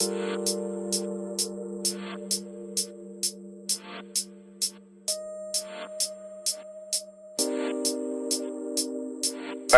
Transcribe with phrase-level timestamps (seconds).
[0.00, 0.08] Hey,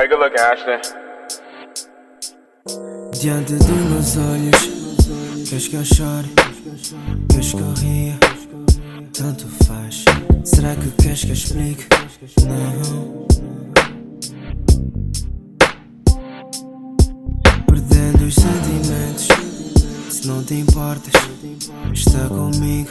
[0.08, 0.80] good looking, Ashton.
[3.20, 6.28] Diante dos meus olhos, queres que eu chore?
[7.28, 8.16] Queres que eu ria?
[9.12, 10.04] Tanto faz.
[10.44, 11.88] Será que queres que eu explique?
[12.46, 13.51] Não.
[20.32, 21.12] Não te importas,
[21.92, 22.90] está comigo.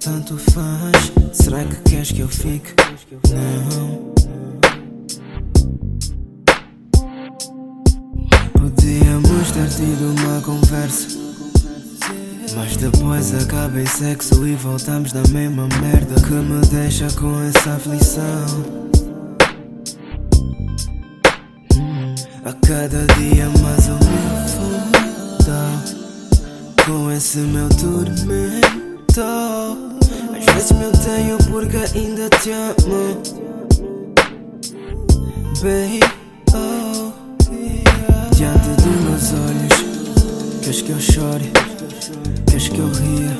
[0.00, 1.12] Tanto faz.
[1.32, 2.74] Será que queres que eu fique?
[3.30, 4.12] Não.
[8.52, 11.18] Podíamos ter tido uma conversa.
[12.56, 17.74] Mas depois acaba em sexo e voltamos na mesma merda que me deixa com essa
[17.74, 18.46] aflição.
[22.44, 24.81] A cada dia mais foda
[26.86, 29.20] com esse meu tormento.
[30.36, 33.22] Às vezes me odeio porque ainda te amo,
[35.60, 36.00] baby.
[36.54, 37.12] Oh.
[38.34, 41.52] Diante dos meus olhos, queres que eu chore?
[42.46, 43.36] Queres que eu ria?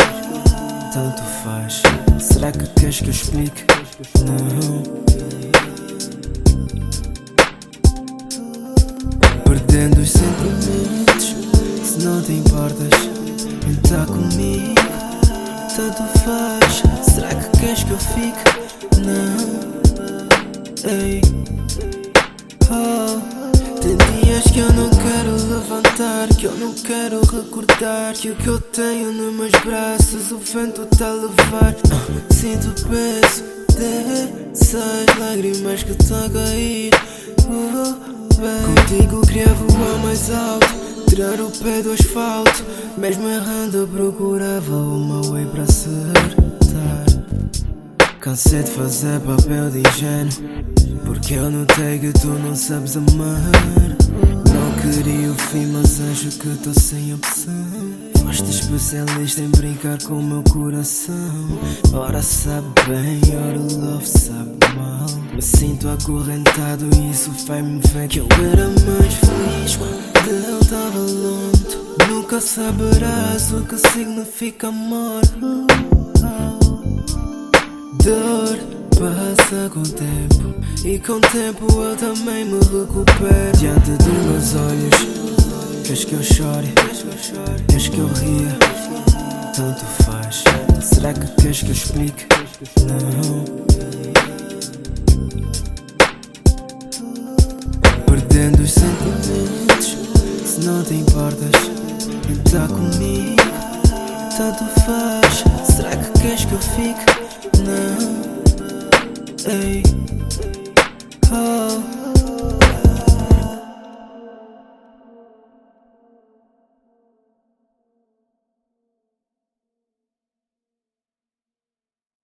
[0.93, 1.83] Tanto faz.
[2.21, 3.65] Será que queres que eu explique?
[4.25, 5.02] Não.
[13.93, 14.75] Então comigo.
[15.77, 16.83] Tanto faz.
[17.13, 18.43] Será que queres que eu fique?
[19.05, 19.37] Não.
[20.91, 21.21] Ei.
[22.71, 23.21] Oh.
[23.81, 28.47] Tem dias que eu não quero levantar, que eu não quero recordar Que o que
[28.47, 31.75] eu tenho nos meus braços o vento tá a levar
[32.31, 33.43] Sinto o peso
[33.75, 36.95] dessas lágrimas que tá a cair
[37.49, 40.83] uh, Contigo queria voar mais alto,
[41.15, 42.65] tirar o pé do asfalto
[42.97, 47.05] Mesmo errando procurava uma way para acertar.
[48.19, 50.65] Cansei de fazer papel de ingênuo
[51.05, 53.51] porque eu notei que tu não sabes amar.
[54.55, 60.23] Não queria o fim, mas acho que tô sem opção Foste especialista em brincar com
[60.23, 61.15] meu coração.
[61.93, 65.07] Ora sabe bem, ora love sabe mal.
[65.35, 70.99] Me sinto acorrentado e isso faz-me ver que eu era mais feliz Quando eu tava
[70.99, 75.23] longe Nunca saberás o que significa amor.
[78.05, 78.59] Dor
[78.99, 80.55] passa com o tempo
[80.85, 83.59] E com o tempo eu também me recupero.
[83.59, 85.32] Diante dos meus olhos
[85.93, 86.73] Queres que eu chore,
[87.69, 88.57] queres que eu ria,
[89.55, 90.43] tanto faz.
[90.83, 92.27] Será que queres que eu explique?
[92.89, 93.45] Não.
[98.07, 99.99] Perdendo os sentimentos,
[100.47, 101.51] se não te importas,
[102.43, 103.37] está comigo,
[104.35, 105.45] tanto faz.
[105.77, 107.05] Será que queres que eu fique?
[107.67, 107.99] Não.
[109.53, 109.83] Ei.